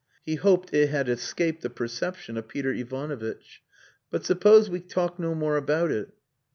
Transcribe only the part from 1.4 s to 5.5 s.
the perception of Peter Ivanovitch. "But suppose we talk no